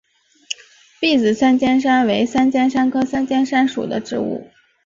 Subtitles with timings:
[0.99, 4.47] 篦子三尖杉为三尖杉科三尖杉属的植物。